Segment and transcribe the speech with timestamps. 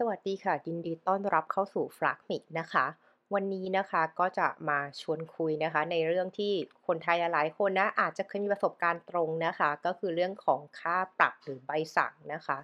[0.00, 2.86] สวัสดีค่ะยินดีต้อนรับเข้าสู่ f l a g m i นะคะ
[3.34, 6.52] วันนี้นะคะก็จะมาชวนคุยนะคะ ในเรื่องที่
[6.86, 12.58] คนไทยหลายคนนะอาจจะเคยมีประสบการณ์ตรงนะคะ ก็คือเรื่องของค่าปรับหรือใบสั่งนะคะ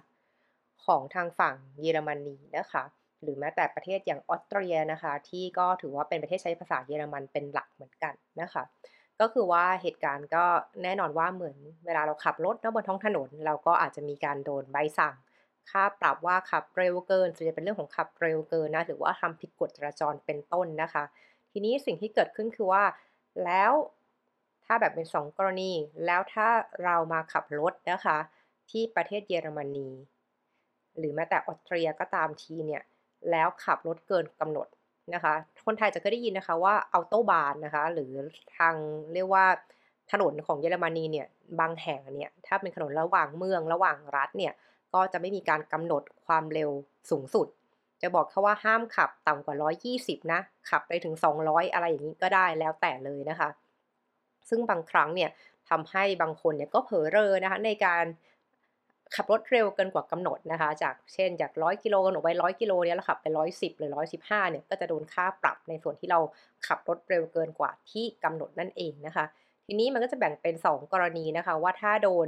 [0.85, 2.83] ของทางฝั่งเยอรมนีนะคะ
[3.21, 8.63] หรือแม้แต่ประเทศอย่างออสเตรียนะคะ ที่ก็ถือว่าเป็นประเทศใช้ภาษาเยอรมันเป็นหลักเหมือนกันนะคะ
[9.19, 10.45] ก็คือว่าเหตุการณ์ก็
[10.83, 15.15] แน่นอนว่าเหมือนเวลาเราขับรถนะบนท้องถนน เราก็อาจจะมีการโดนใบสั่ง
[15.71, 21.03] ค่าปรับว่าขับเร็วเกินส่วนใหญ่เป็นเรื่องของขับเร็วเกินนะหรือว่าทำผิดกฎจราจรเป็นต้นนะคะ
[21.51, 22.83] ทีนี้สิ่งที่เกิดขึ้นคือว่า
[23.45, 23.71] แล้ว
[24.65, 25.71] ถ้าแบบเป็นสองกรณี
[26.05, 26.47] แล้วถ้า
[26.83, 28.17] เรามาขับรถนะคะ
[28.69, 29.89] ที่ประเทศเยอรมนี
[30.97, 32.83] หรือแม้แต่ออสเตรียก็ตามทีเนี่ย
[33.31, 34.67] แล้วขับรถเกินกำหนด
[35.13, 35.33] นะคะ
[35.65, 38.11] คนไทยจะเคยได้ยินนะคะว่าอัลโตบานนะคะ หรือ
[38.57, 38.75] ทาง
[39.13, 39.45] เรียกว่า
[40.11, 41.27] ถนนของเยอรมนีเนี่ย
[41.59, 44.53] บางแห่งเนี่ยถ้าเป็นถนนระหว่างเมืองระหว่างรัฐเนี่ย
[44.93, 46.71] ก็จะไม่มีการกำหนดความเร็ว
[47.11, 47.47] สูงสุด
[48.01, 49.55] จะบอกแค่ว่าห้ามขับต่ำกว่า
[49.95, 51.13] 120 นะ ขับไปถึง
[51.43, 53.49] 200 อะไรอย่างนี้ก็ได้แล้วแต่เลยนะคะ
[54.49, 55.29] ซึ่งบางครั้งเนี่ย
[55.69, 58.05] ทำให้บางคนเนี่ยก็เผลอเรอนะคะในการ
[59.15, 66.19] ขับรถเร็วเกินกว่ากำหนดนะคะ จากเช่นจาก 100 กิโลกำหนดไว้100 กิโลเนี่ยเราขับไป 110 หรือ 115 เนี่ยก็จะโดนค่าปรับในส่วนที่เรา
[66.67, 69.25] ขับรถเร็วเกินกว่าที่กำหนดนั่นเองนะคะ
[69.65, 72.27] ทีนี้มันก็จะแบ่งเป็น 2 กรณีนะคะ ว่าถ้าโดน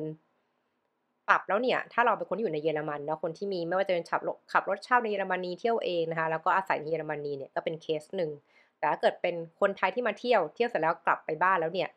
[1.27, 8.31] ปรับแล้วเนี่ยถ้าเราเป็นคนที่อยู่ในเยอรมันนะคนที่มีไม่ว่าจะเป็นขับรถขับรถเช่าในเยอรมนีเที่ยวเองนะคะแล้วก็อาศัยในเยอรมนีเนี่ยก็เป็นเคสหนึ่ง
[8.79, 11.89] แต่ถ้าเกิดเป็นคนไทยที่มาเที่ยวเที่ยวเสร็จแล้วกลับไปบ้านแล้วเนี่ย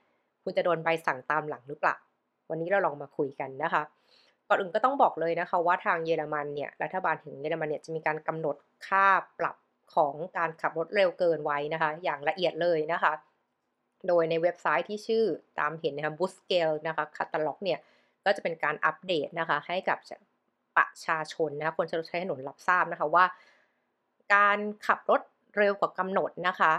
[0.43, 1.97] คุณจะโดนใบสั่งตามหลังหรือเปล่า
[2.51, 3.83] วันนี้เราลองมาคุยกันนะคะ
[4.49, 9.07] ก่อนอื่นก็ต้องบอกเลยนะคะว่าทางเยอรมันเนี่ยรัฐบาลถึงเยอรมันเนี่ยจะมีการกำหนดค่า
[9.39, 9.57] ปรับ
[9.95, 13.13] ของการขับรถเร็วเกินไว้นะคะ อย่างละเอียดเลยนะคะ
[14.09, 15.25] โดยในเว็บไซต์ที่ชื่อ
[15.61, 17.79] ตามเห็นนะคะ b o o s c a l e นะคะคาตาล็อกเนี่ย
[18.29, 19.99] ก็จะเป็นการอัปเดตนะคะ ให้กับ
[20.77, 23.25] ประชาชนนะคนใช้ถนนรับทราบนะคะว่า
[24.35, 25.21] การขับรถ
[25.57, 26.73] เร็วกว่ากำหนดนะคะ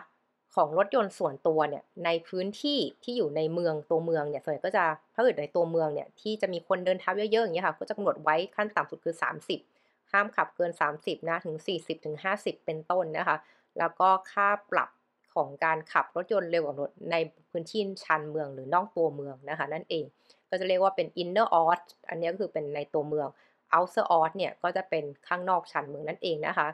[0.56, 9.16] ของรถยนต์ส่วนตัวเนี่ยในพื้นที่ที่อยู่ในเมืองตัวเมืองเนี่ยส่วนใหญ่ก็จะถ้าเกิดในตัวเมืองเนี่ยที่จะมีคนเดินเท้าเยอะๆอย่างเงี้ยค่ะก็จะกำหนดไว้ขั้นต่ำสุดคือ
[9.62, 13.38] 30 ห้ามขับเกิน 30 นะถึง 40ถึง50 เป็นต้นนะคะ
[13.80, 14.90] แล้วก็ค่าปรับ
[15.36, 17.16] ของการขับรถยนต์เร็วกว่ากำหนดใน
[17.50, 20.06] พื้นที่ชานเมืองหรือนอกตัวเมืองนะคะ นั่นเอง
[20.50, 23.28] ก็จะเรียกว่าเป็น inner odd อันนี้ก็คือเป็นในตัวเมือง
[23.76, 26.68] outer odd เนี่ยก็จะเป็นข้างนอกชานเมืองนั่นเองนะคะ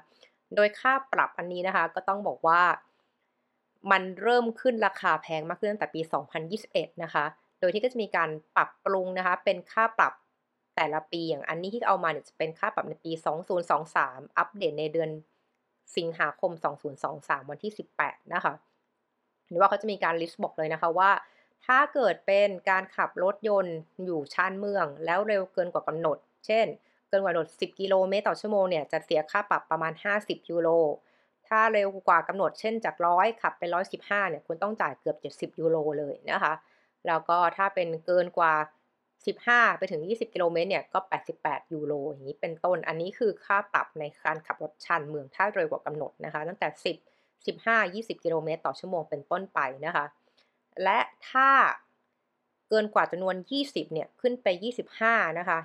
[0.55, 2.61] โดยค่าปรับอันนี้นะคะก็ต้องบอกว่า
[3.91, 6.01] มันเริ่มขึ้นราคาแพงมากขึ้นตั้งแต่ปี
[6.51, 7.25] 2021 นะคะ
[7.59, 10.13] โดยที่ก็จะมีการปรับปรุงนะคะ เป็นค่าปรับ
[10.75, 13.11] แต่ละปีอย่างอันนี้ที่เอามาเนี่ยจะเป็นค่าปรับในปี
[13.73, 15.09] 2023 อัปเดตในเดือน
[15.97, 16.51] สิงหาคม
[17.01, 17.71] 2023 วันที่
[18.01, 18.53] 18 นะคะ
[19.49, 21.09] หรือว่าเขาจะมีการลิสต์บอกเลยนะคะว่า
[21.65, 26.17] ถ้าเกิดเป็นการขับรถยนต์อยู่ชานเมือง แล้วเร็วเกินกว่ากำหนด
[26.47, 26.67] เช่น
[27.09, 30.69] เกินกว่ากำหนด 10 กิโลเมตรต่อชั่วโมงเนี่ยจะเสียค่าปรับประมาณ 50 ยูโร
[31.47, 33.63] ถ้าเร็วกว่ากำหนด เช่นจาก100ขับไป
[33.97, 36.53] 115เนี่ยคุณต้องจ่ายเกือบ 70 ยูโรเลยนะคะ
[37.07, 38.53] แล้วก็ถ้าเป็นเกินกว่า
[39.15, 40.99] 15 ไปถึง 20 กิโลเมตรเนี่ยก็
[41.37, 46.97] 88 ยูโรอย่างนี้เป็นต้น อันนี้คือค่าปรับในการขับรถชานเมืองถ้าเร็วกว่ากำหนดนะคะ ตั้งแต่ 10
[47.45, 50.05] 15 20 กิโลเมตรต่อชั่วโมงเป็นต้นไปนะคะ
[50.83, 50.99] และ
[51.29, 51.49] ถ้า
[52.69, 54.47] เกินกว่าจำนวน 20 เนี่ย ขึ้นไป
[54.97, 55.57] 25 นะคะ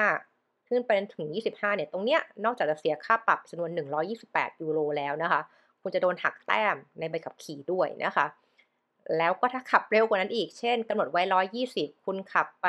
[0.00, 3.70] 25 ขึ้นไปถึง 25 เนี่ย ตรงเนี้ย นอกจากจะเสียค่าปรับจำนวน
[4.16, 5.40] 128 ยูโรแล้วนะคะ
[5.82, 8.26] คุณจะโดนหักแต้มในใบขับขี่ด้วยนะคะ
[9.18, 11.22] แล้วก็ถ้าขับเร็วกว่านั้นอีก เช่นกำหนดไว้
[11.64, 12.66] 120 คุณขับไป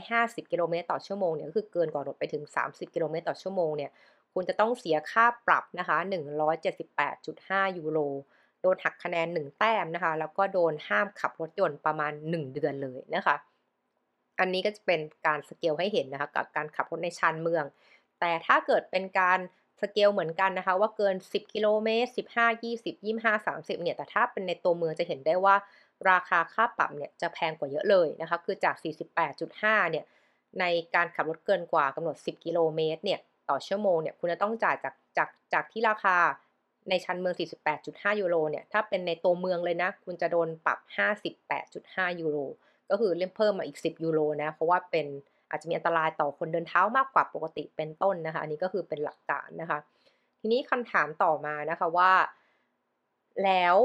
[0.00, 3.90] 150 กิโลเมตรต่อชั่วโมง เนี่ย ก็คือเกินกว่ากำหนดไปถึง 30 กิโลเมตรต่อชั่วโมง เนี่ย
[4.34, 5.96] คุณจะต้องเสียค่าปรับนะคะ
[6.68, 7.98] 178.5 ยูโร
[8.62, 13.36] โดนหักคะแนน 1 แต้มนะคะ แล้วก็โดนห้ามขับรถยนต์ประมาณ 1 เดือนเลยนะคะ
[14.38, 17.64] อันนี้ก็จะเป็นการสเกลให้เห็นนะคะ กับการขับรถในชานเมือง
[18.20, 19.38] แต่ถ้าเกิดเป็นการ
[19.80, 25.56] สเกลเหมือนกันนะคะ ว่าเกิน 10 กิโลเมตร 15 20 25 30 เนี่ย แต่ถ้าเป็นในตัวเมืองจะเห็นได้ว่า
[26.10, 28.76] ราคาค่าปรับเนี่ยจะแพงกว่าเยอะเลยนะคะ คือจาก
[29.38, 30.04] 48.5 เนี่ย
[30.60, 30.64] ใน
[30.94, 36.16] การขับรถเกินกว่ากำหนด 10 กิโลเมตรเนี่ย ต่อชั่วโมงเนี่ย คุณจะต้องจ่ายจากจากจากที่ราคา
[36.90, 37.34] ในชานเมือง
[37.78, 40.78] 48.5 ยูโรเนี่ยถ้าเป็นในตัวเมืองเลยนะ คุณจะโดนปรับ
[41.50, 42.38] 58.5 ยูโร
[42.90, 45.06] ก็คือเล่มเพิ่มมาอีก 10 ยูโรนะ เพราะว่าเป็น
[45.50, 49.78] อาจจะมีอันตรายต่อคนเดินเท้ามากกว่าปกติเป็นต้นนะคะ อันนี้ก็คือเป็นหลักการนะคะ
[50.40, 52.12] ทีนี้คำถามต่อมานะคะว่า
[53.44, 53.76] แล้ว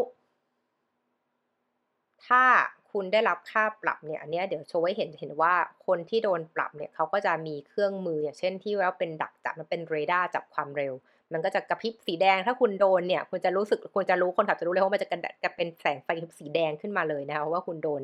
[2.26, 2.44] ถ้า
[2.92, 5.54] คุณได้รับค่าปรับเนี่ยอันนี้เดี๋ยวโชว์ให้เห็นเห็นว่า
[5.88, 10.94] คนที่โดนปรับเนี่ยเขาก็จะมีเครื่องมืออย่างเช่นที่ว่าเป็นดักจับมันเป็นเรดาร์จับความเร็ว
[11.34, 15.08] มันก็จะกระพริบสีแดง ถ้าคุณโดนเนี่ยคุณจะรู้สึกคุณจะรู้คนขับจะรู้เลยว่ามันจะ
[15.44, 16.10] กระเป็นแสงไฟ
[16.40, 18.02] สีแดงขึ้นมาเลยนะคะว่าคุณโดน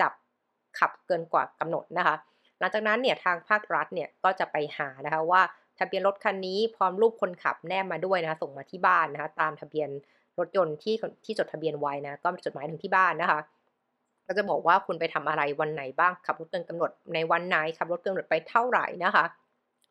[0.00, 0.12] จับ
[0.78, 2.14] ขับเกินกว่ากำหนดนะคะ
[2.58, 5.42] หลังจากนั้นเนี่ยทางภาครัฐเนี่ยก็จะไปหานะคะว่า
[5.78, 9.88] ทะเบียนรถคันนี้พร้อมรูปคนขับแนบมาด้วยนะคะส่งมาที่บ้านนะคะตามทะเบียน
[10.38, 10.94] รถยนต์ที่
[11.24, 13.40] ที่จดทะเบียนไว้นะก็จดหมายถึงที่บ้านนะคะ
[14.26, 19.24] ก็จะบอกว่าคุณไปทำอะไรวันไหนบ้างขับรถเกินกำหนดในวันไหนขับรถเกินกำหนดไปเท่าไหร่นะคะ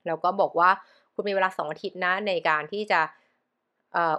[0.06, 0.70] แล้วก็บอกว่า
[1.16, 3.02] คุณมีเวลา 2 อาทิตย์นะในการที่จะ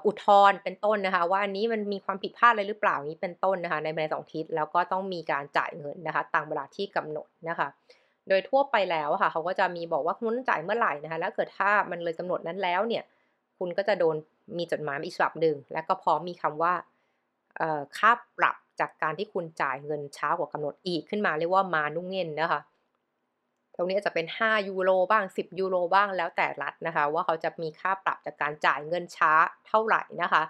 [0.06, 7.68] อุทธรณ์เป็นต้นนะคะ ว่าอันนี้มันมีความผิดพลาดอะไรหรือเปล่านี้เป็นต้นนะคะ ในภายในสองอาทิตย์แล้วก็ต้องมีการจ่ายเงินนะคะตามเวลาที่กำหนดนะคะ
[8.28, 13.02] โดยทั่วไปแล้วค่ะเขาก็จะมีบอกว่าคุณต้องจ่ายเมื่อไหร่นะคะแล้วเกิดถ้ามันเลยกำหนดนั้นแล้วเนี่ย
[13.58, 14.16] คุณก็จะโดน
[14.58, 16.74] มีจดหมายอีกฉบับหนึ่งแล้วก็พร้อมมีคำว่า
[17.98, 22.60] ค่าปรับจากการที่คุณจ่ายเงินช้ากว่ากำหนดอีกขึ้นมาเรียกว่ามานุ่งเงินนะคะ
[23.76, 29.32] ตรงนี้จะเป็น 5 ยูโรบ้าง 10 ยูโรบ้างแล้วแต่รัฐนะคะ ว่าเขาจะมีค่าปรับจากการจ่ายเงินช้า
[29.66, 30.42] เท่าไหร่นะคะ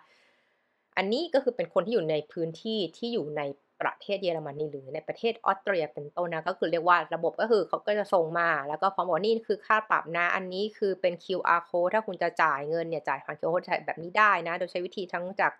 [0.97, 3.43] อันนี้ก็คือเป็นคนที่อยู่ในพื้นที่ที่อยู่ใน
[3.81, 15.53] ประเทศเยอรมนีหรือในประเทศออสเตรียเป็นต้นนะก็คือเรียกว่าระบบก็คือเขาก็จะส่งมา แล้วก็พร้อมบอกนี่คือค่าปรับนะ อันนี้คือเป็น QR code ถ้าคุณจะจ่ายเงินเนี่ยจ่ายผ่าน QR code แบบนี้ได้นะ โดยใช้วิธีทั้งจาก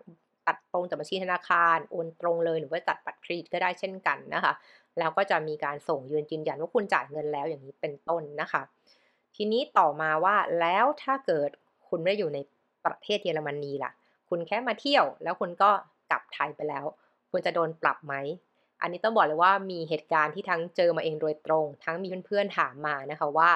[0.47, 4.53] ตัดตรงจากบัญชีธนาคารโอนตรงเลยหรือว่าตัดบัตรเครดิตก็ได้เช่นกันนะคะ
[4.99, 8.63] แล้วก็จะมีการส่งยืนยืนยันว่าคุณจ่ายเงินแล้วอย่างนี้เป็นต้นนะคะ
[9.37, 11.51] ทีนี้ต่อมาว่าแล้วถ้าเกิด
[11.89, 12.39] คุณไม่ได้อยู่ใน
[12.85, 13.93] ประเทศเยอรมนีล่ะ
[14.29, 15.71] คุณแค่มาเที่ยว แล้วคุณก็
[16.11, 16.85] กลับไทยไปแล้ว
[17.31, 18.15] คุณจะโดนปรับไหม
[18.81, 23.51] อันนี้ต้องบอกเลยว่ามีเหตุการณ์ที่ทั้งเจอมาเองโดยตรง ทั้งมีเพื่อนๆถามมานะคะว่า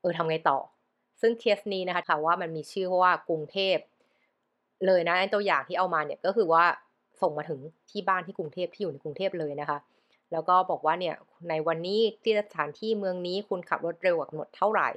[0.00, 0.58] เออทำไงต่อ
[1.20, 3.76] ซึ่งเคสนี้นะคะถามว่ามันมีชื่อว่ากรุงเทพ
[4.86, 6.64] เลยนะตัวอย่างที่เอามาเนี่ยก็คือว่า
[7.22, 7.60] ส่งมาถึง
[7.90, 9.78] ที่บ้านที่กรุงเทพที่อยู่ในกรุงเทพเลยนะคะ
[10.32, 11.14] แล้วก็บอกว่าเนี่ย
[11.48, 14.88] ในวันนี้ที่สถานที่เมืองนี้คุณขับรถเร็วกว่ากำหนดเท่าไหร่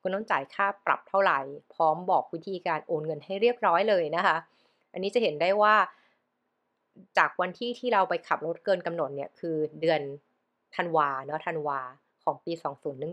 [0.00, 1.38] คุณต้องจ่ายค่าปรับเท่าไหร่
[1.74, 4.36] พร้อมบอกวิธีการโอนเงินให้เรียบร้อยเลยนะคะ
[4.92, 5.74] อันนี้จะเห็นได้ว่า
[7.18, 10.00] จากวันที่ที่เราไปขับรถเกินกำหนดเนี่ยคือเดือน
[10.76, 11.80] ธันวาเนาะธันวา
[12.24, 12.52] ของปี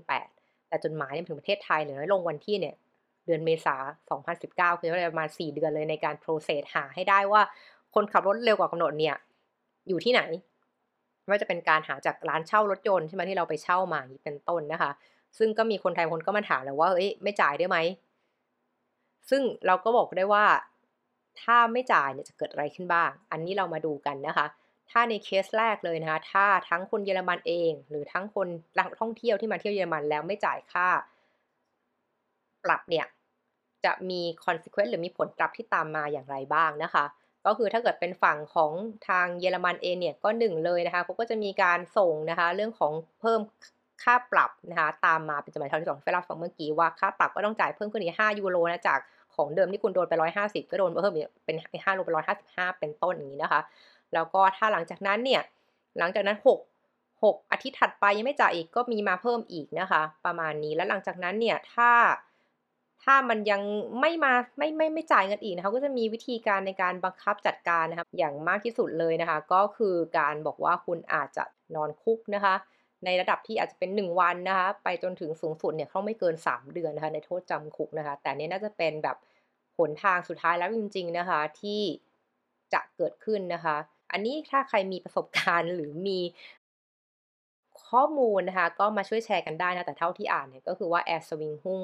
[0.03, 2.75] 2018 แต่จดหมายถึงประเทศไทยเลยลงวันที่เนี่ย
[3.25, 3.75] เดือนเมษา
[4.71, 7.41] 2019 คือประมาณ 4 เดือนเลยในการโปรเซสหาให้ได้ว่า
[7.95, 9.15] คนขับรถเร็วกว่ากำหนดเนี่ย
[9.89, 10.21] อยู่ที่ไหน
[11.29, 14.91] ว่าจะเป็นการหาจากร้านเช่ารถยนต์ใช่ไหมที่เราไปเช่ามาอย่างนี้เป็นต้นนะคะ
[15.37, 17.77] ซึ่งก็มีคนไทยคนก็มาถามเลยว่าเอ้ยไม่จ่ายได้ไหม
[19.29, 20.45] ซึ่งเราก็บอกได้ว่า
[21.41, 24.45] ถ้าไม่จ่ายเนี่ยจะเกิดอะไรขึ้นบ้าง อันนี้เรามาดูกันนะคะ
[24.91, 28.47] ถ้าในเคสแรกเลยนะคะ ถ้าทั้งคนเยอรมันเอง หรือทั้งคน
[28.79, 30.87] นักท่องเที่ยวที่มาเที่ยวเยอรมันแล้วไม่จ่ายค่า
[32.63, 33.05] ปรับเนี่ย
[33.85, 37.05] จะมี consequence หรือมีผลกลับที่ตามมาอย่างไรบ้างนะคะ
[37.45, 38.71] ก็คือถ้าเกิดเป็นฝั่งของ
[39.07, 43.41] ทางเยอรมันเองเนี่ยก็หนึ่งเลยนะคะเขาก็จะมีการส่งนะคะเรื่องของเพิ่ม
[44.03, 48.99] ค่าปรับนะคะตามมาเป็นจำนวนเท่าที่สองเฟลาฟังเมื่อกี้ว่าค่าปรับก็ต้องจ่ายเพิ่มขึ้นอีก5ยูโรนะจาก
[49.35, 50.13] ของเดิมที่คุณโดนไป
[50.43, 51.13] 150 ก็โดนเพิ่ม
[51.45, 52.15] เป็น5ยูโรเป็น
[52.47, 53.61] 155 เป็นต้นอย่างนี้นะคะ
[54.13, 55.41] แล้วก็ถ้าหลังจากนั้นเนี่ย
[55.99, 56.59] หลังจากนั้น 6
[57.23, 61.91] 6 อาทิตย์ถัดไปยังไม่จ่ายอีกก็มีมาเพิ่มอีกนะคะ ประมาณนี้แล้วหลังจากนั้นเนี่ยถ้า
[63.05, 63.61] ถ้ามันยัง
[63.99, 71.43] ไม่มาไม่ไม่ไม่จ่ายเงินอีกนะคะก็จะมีวิธีการในการบังคับจัดการนะครับอย่างมากที่สุดเลยนะคะ ก็คือการบอกว่าคุณอาจจะ
[71.75, 72.55] นอนคุกนะคะ
[73.05, 79.17] ในระดับที่อาจจะเป็น 1 วันนะคะ ไปจนถึงสูงสุดเนี่ยเขาไม่เกิน 3 เดือนนะคะ ในโทษจำคุกนะคะ แต่นี้น่าจะเป็นแบบ
[79.77, 81.81] หนทางสุดท้ายแล้วจริง ๆนะคะ ที่
[82.73, 83.75] จะเกิดขึ้นนะคะ
[84.11, 86.19] อันนี้ถ้าใครมีประสบการณ์หรือมี
[87.87, 91.81] ข้อมูลนะคะ ก็มาช่วยแชร์กันได้นะ แต่เท่าที่อ่านเนี่ยก็คือว่าแอร์สวิงหุ้ง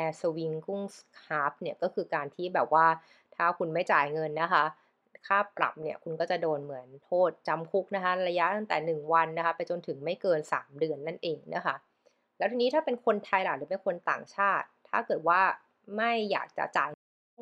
[0.00, 0.82] Air Swing กุ้ง
[1.26, 2.86] Half เนี่ยก็คือการที่แบบว่า
[3.36, 4.64] ถ้าคุณไม่จ่ายเงินนะคะ
[5.26, 11.74] ค่าปรับเนี่ยคุณก็จะโดนเหมือนโทษจำคุกนะคะ ระยะตั้งแต่ 1 วันนะคะ ไปจนถึงไม่เกิน 3 เดือนนั่นเองนะคะ
[12.38, 15.40] แล้วทีนี้ถ้าเป็นคนไทยหรือเป็นคนต่างชาติ ถ้าเกิดว่า
[15.96, 16.90] ไม่อยากจะจ่าย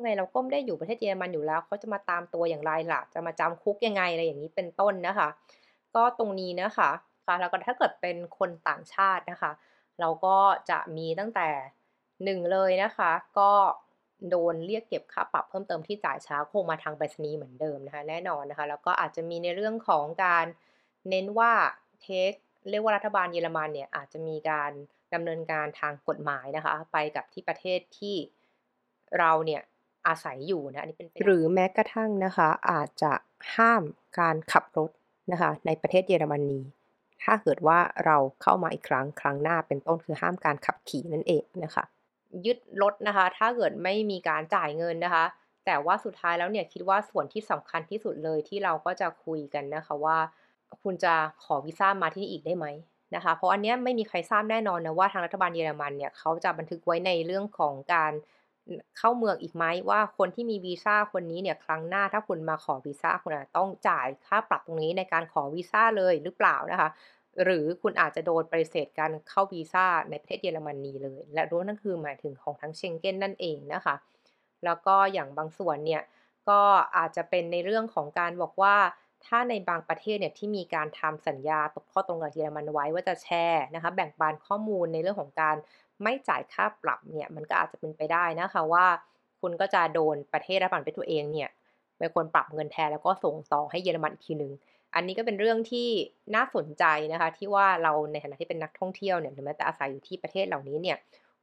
[0.03, 5.29] ไงเราก็ไม่ได้อยู่ประเทศเยอรมันอยู่แล้วเขาจะมาตามตัวอย่างไรล่ะ จะมาจำคุกยังไงอะไรอย่างนี้เป็นต้นนะคะ
[5.95, 6.89] ก็ตรงนี้นะคะ
[7.41, 9.51] แล้วก็ถ้าเกิดเป็นคนต่างชาตินะคะ
[9.99, 10.37] เราก็
[10.69, 11.47] จะมีตั้งแต่
[12.23, 13.51] หนึ่งเลยนะคะ ก็
[14.29, 20.45] โดนเรียกเก็บค่าปรับเพิ่มเติมที่จ่ายช้าคงมาทางไปรษณีย์เหมือนเดิมนะคะแน่นอนนะคะ แล้วก็อาจจะมีในเรื่องของการ
[21.09, 21.53] เน้นว่า
[22.01, 22.33] เทค
[22.69, 24.71] เรียกว่ารัฐบาลเยอรมันเนี่ยอาจจะมีการ
[25.13, 28.15] ดำเนินการทางกฎหมายนะคะ ไปกับที่ประเทศที่
[29.19, 29.61] เราเนี่ย
[30.07, 33.13] อาศัยอยู่นะอันนี้เป็นหรือแม้กระทั่งนะคะ อาจจะ
[33.55, 33.83] ห้าม
[34.19, 34.91] การขับรถ
[35.31, 36.57] นะคะ ในประเทศเยอรมนี
[37.23, 41.83] ถ้าเกิดว่าเราเข้ามาอีกครั้งครั้งหน้าเป็นต้นคือห้ามการขับขี่นั่นเองนะคะ
[42.45, 45.25] ยึดรถนะคะ ถ้าเกิดไม่มีการจ่ายเงินนะคะ
[45.65, 50.17] แต่ว่าสุดท้ายแล้วเนี่ยคิดว่าส่วนที่สำคัญที่สุดเลยที่เราก็จะคุยกันนะคะว่า
[50.83, 52.65] คุณจะขอวีซ่ามาที่นี่อีกได้ไหม
[53.15, 58.11] นะคะ เพราะอันนี้ไม่มีใครทราบแน่นอนนะว่าทางรัฐบาลเยอรมันเนี่ยเขาจะบันทึกไว้ในเรื่องของการ
[58.97, 66.89] เข้าเมืองอีกไหมว่าคนที่มีวีซ่าคนนี้เนี่ยครั้งหน้าถ้าคุณมาขอวีซ่าคุณต้องจ่ายค่าปรับตรงนี้ในการขอวีซ่าเลยหรือเปล่านะคะ
[67.43, 73.95] หรือคุณอาจจะโดนปฏิเสธการเข้าวีซ่าในประเทศเยอรมนีเลย และรู้นั่นคือหมายถึงของทั้ง Schengen นั่นเองนะคะ
[74.65, 76.01] แล้วก็อย่างบางส่วนเนี่ย
[76.49, 76.61] ก็
[76.97, 78.75] อาจจะเป็นในเรื่องของการบอกว่า
[79.25, 85.55] ถ้าในบางประเทศเนี่ยที่มีการทำสัญญาตกข้อตรงกับเยอรมันไว้ว่าจะแชร์นะคะแบ่งปันข้อมูลในเรื่องของการ
[86.03, 88.85] ไม่จ่ายค่าปรับเนี่ยมันก็อาจจะเป็นไปได้นะคะว่า
[89.41, 91.49] คุณก็จะโดนประเทศรัฐบาลประเทศตัวเองเนี่ย
[91.97, 94.51] เป็นคนปรับเงินแทนแล้วก็ส่งต่อให้เยอรมันอีกทีหนึ่ง
[94.95, 95.87] อันนี้ก็เป็นเรื่องที่
[96.35, 96.83] น่าสนใจ
[97.13, 100.97] นะคะ ที่ว่าเราในฐานะที่เป็นนักท่องเที่ยวเนี่ยหรือแม้แต่อาศัยอยู่ที่ประเทศเหล่านี้เนี่ย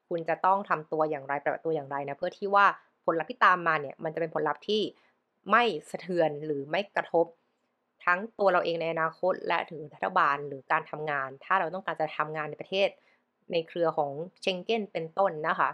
[0.08, 2.66] คุณจะต้องทำตัวอย่างไรปฏิบัติตัวอย่างไรนะเพื่อที่ว่า
[3.04, 4.82] ผลลัพธ์ที่ตามมาเนี่ย มันจะเป็นผลลัพธ์ที่
[5.50, 7.26] ไม่สะเทือนหรือไม่กระทบ
[8.04, 12.88] ทั้งตัวเราเองในอนาคต และถึงรัฐบาลหรือการทำงาน ถ้าเราต้องการจะทำงานในประเทศ
[13.52, 14.12] ในเครือของ
[14.42, 15.70] Schengen เป็นต้นนะคะ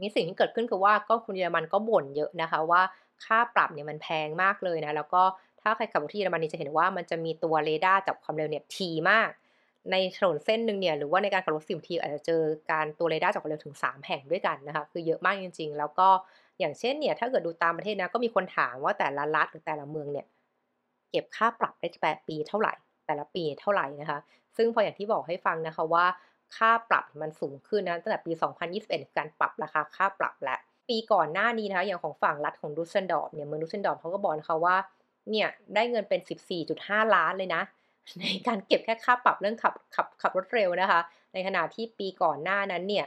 [0.00, 2.82] นี่สิ่งที่เกิดขึ้นคือว่าก็คนเยอรมันก็บ่นเยอะนะคะว่า
[3.24, 5.22] ค่าปรับเนี่ยมันแพงมากเลยนะแล้วก็
[5.64, 9.30] ถ้าใครขับรถที่เยอรมนีจะเห็นว่ามันจะมีตัวเรดาร์จับความเร็วเนี่ยถี่มาก
[9.90, 16.08] ในถนนเส้นหนึ่งเนี่ยหรือว่าในการขับรถสิบทีอาจจะเจอการตัวเรดาร์จับความเร็วถึง 3 แห่งด้วยกันนะคะคือเยอะมากจริง ๆ แล้วก็
[16.58, 20.26] อย่างเช่นเนี่ยถ้าเกิดดูตามประเทศนะก็มีคนถามว่าแต่ละรัฐหรือแต่ละเมืองเนี่ย
[21.10, 22.72] เก็บค่าปรับได้แต่ปีเท่าไหร่
[23.06, 24.18] แต่ละปีเท่าไหร่นะคะ
[24.56, 26.06] ซึ่งพออย่างที่บอกให้ฟังนะคะว่า
[26.56, 28.32] ค่าปรับมันสูงขึ้นนะตั้งแต่ปี
[28.74, 30.56] 2021 การปรับราคาค่าปรับและ
[30.88, 34.76] ปีก่อนหน้านี้นะคะอย่างของฝั่งรัฐของดุสเซลดอร์ฟเนี่ยเมืองดุสเซลดอร์ฟเขาก็บอกนะคะว่า
[35.30, 36.20] เนี่ยได้เงินเป็น
[36.66, 37.62] 14.5 ล้านเลยนะ
[38.20, 41.00] ในการเก็บแค่ค่าปรับเรื่องขับขับขับรถเร็วนะคะ
[41.32, 43.06] ในขณะที่ปีก่อนหน้านั้นเนี่ย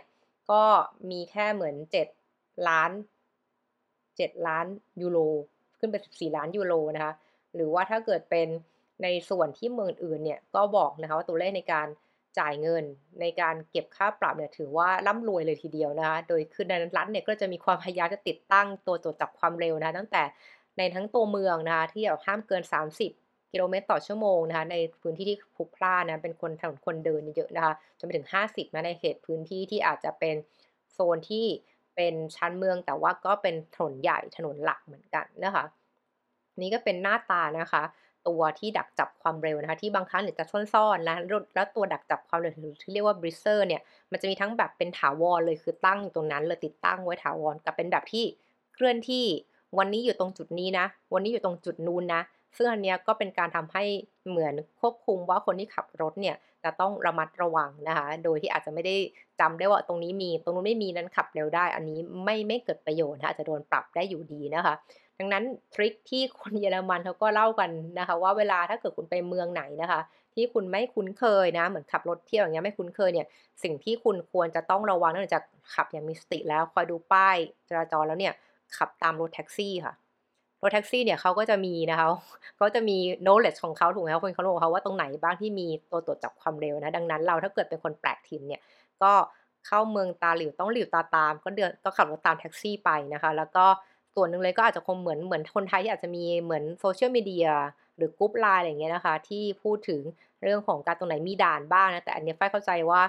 [0.51, 0.63] ก็
[1.09, 1.75] มีแค่เหมือน
[2.23, 2.91] 7 ล้าน
[3.69, 4.65] 7 ล้าน
[5.01, 5.19] ยูโร
[5.79, 7.13] ขึ้นเป็น 14 ล้านยูโรนะคะ
[7.55, 8.47] หรือว่าถ้าเกิดเป็น
[9.03, 11.87] ในส่วนที่เมืองอื่นเนี่ยก็บอกนะคะว่าตัวเลขในการ
[12.39, 12.83] จ่ายเงิน
[13.21, 20.23] ในการเก็บค่าปรับเนี่ยถือว่าร่ำรวยเลยทีเดียวนะคะ โดยคือในรัฐเนี่ยก็จะมีความพยายามจะติดตั้งตัวตรวจจับความเร็วนะะตั้งแต่
[20.77, 22.63] ในทั้งตัวเมืองนะคะที่แบบห้ามเกิน
[23.07, 30.35] 30 กิโลเมตรต่อชั่วโมงนะคะในพื้นที่ที่พลุกพล่านนะเป็นคนถนนคนเดินเยอะนะคะจนไปถึง 50นะในเขตพื้นที่ที่อาจจะเป็น
[30.93, 31.45] โซนที่
[31.95, 35.65] เป็นชั้นเมืองแต่ว่าก็เป็นถนนใหญ่ถนนหลักเหมือนกันนะคะ
[36.61, 37.83] นี่ก็เป็นหน้าตานะคะ
[38.27, 41.17] ตัวที่ดักจับความเร็วนะคะที่บางครั้งเนี่ยจะซ่อนๆนะ
[41.55, 42.53] แล้วตัวดักจับความเร็ว
[42.83, 43.81] ที่เรียกว่าบริเซอร์เนี่ย
[44.11, 48.25] มันจะมีทั้งแบบเป็นถาวรเลยคือตั้งอยู่ตรงนั้นเลยติดตั้งไว้ถาวรกับเป็นแบบที่
[48.73, 49.25] เคลื่อนที่
[49.77, 52.21] วันนี้อยู่ตรงจุดนี้นะ วันนี้อยู่ตรงจุดนู้นนะ
[52.57, 53.83] ซึ่งอันนี้ก็เป็นการทำให้
[54.29, 58.95] เหมือนควบคุมว่าคนที่ขับรถเนี่ยจะต้องระมัดระวังนะคะ โดยที่อาจจะไม่ได้
[59.39, 64.73] จำได้ว่าตรงนี้มี ตรงนู้นไม่มีนั้นขับเร็วได้ อันนี้ไม่ไม่เกิดประโยชน์นะอาจจะโดนปรับได้อยู่ดีนะคะ
[65.19, 65.43] ดังนั้น
[65.73, 67.69] ทริคที่คนเยอรมันเขาก็เล่ากัน
[67.99, 69.99] นะคะ ว่าเวลาถ้าเกิดคุณไปเมืองไหนนะคะ
[70.35, 73.27] ที่คุณไม่คุ้นเคยนะ เหมือนขับรถเที่ยวอย่างเงี้ยไม่คุ้นเคยเนี่ย
[73.63, 75.43] สิ่งที่คุณควรจะต้องระวังนอกจาก
[75.73, 77.35] ขับอย่างมีสติแล้วคอยดูป้าย
[77.69, 78.33] จราจรแล้วเนี่ย
[78.77, 79.93] ขับตามรถแท็กซี่ค่ะ
[80.61, 82.07] รถแท็กซี่เนี่ยเขาก็จะมีนะคะ
[82.57, 88.61] เขาจะมี knowledge ของเขาถูกไหมคะคนเขารู้เขาว่าตรงไหนบ้างที่มีตัวตรวจจับความเร็วนะ ดังนั้นเราถ้าเกิดเป็นคนแปลกถิ่นเนี่ย
[89.01, 89.11] ก็
[89.67, 93.65] เข้าเมืองตาหลิ่วต้องหลิ่วตาตาม ก็เดินก็ขับรถตามแท็กซี่ไปนะคะ แล้วก็
[94.15, 97.47] ส่วนหนึ่งเลยก็อาจจะคงเหมือนเหมือนคนไทยที่อาจจะมีเหมือนโซเชียลมีเดีย
[97.97, 100.01] หรือกรุ๊ปไลน์อะไรอย่างเงี้ยนะคะ ที่พูดถึง
[100.43, 103.01] เรื่องของการตรงไหนมีด่านบ้างนะแต่อันนี้ฝ้ายเข้าใจว่า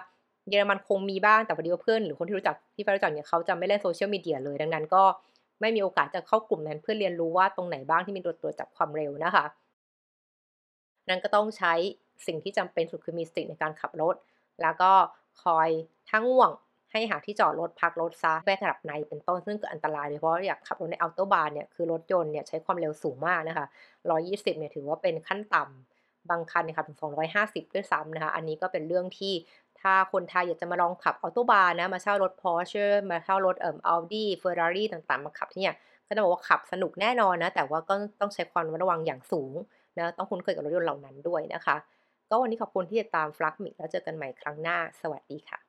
[0.49, 5.03] เยอรมันคงมีบ้างแต่พอดีว่าเพื่อนหรือคนที่รู้จักที่ฝ้ายรู้จักเนี่ยเขาจะไม่เล่นโซเชียลมีเดียเลยดังนั้นก็
[5.61, 9.45] ไม่มีโอกาสจะเข้ากลุ่มนั้นเพื่อเรียนรู้ว่าตรงไหนบ้างที่มีตัวตรวจจับความเร็วนะคะ
[11.09, 11.73] นั้นก็ต้องใช้
[12.27, 14.15] สิ่งที่จำเป็นสุดคือมีสติในการขับรถ
[14.62, 14.93] แล้วก็
[15.43, 15.69] คอย
[16.11, 16.50] ทั้งง่วง
[16.93, 23.67] ให้หาที่จอดรถพักรถซะแวกระดับในเป็นต้นซึ่งเกิดอันตรายเลยเพราะอยากขับรถในอัลโตบานเนี่ยคือรถยนต์เนี่ยใช้ความเร็วสูงมากนะคะ
[24.09, 26.99] 120 เนี่ยถือว่าเป็นขั้นต่ำบางคันเนี่ยขับถึง
[27.37, 29.33] 250 ด้วยซ้ำนะคะ อันนี้ก็เป็นเรื่องที่
[29.83, 39.53] ถ้าคนไทยอยากจะมาลองขับออโตบานนะ มาเช่ารถพอร์เช่มาเช่ารถเอ่อ Audi Ferrari ต่างๆ มาขับที่เนี่ยก็จะบอกว่าขับสนุกแน่นอนนะ แต่ว่าก็ต้องใช้ความระวังอย่างสูง
[39.99, 41.77] นะ ต้องคุ้นเคยกับรถยนต์เหล่านั้นด้วยนะคะ
[42.31, 45.68] ก็วันนี้ขอบคุณที่ติดตามฟลักมิกแล้วเจอกันใหม่ครั้งหน้า สวัสดีค่ะ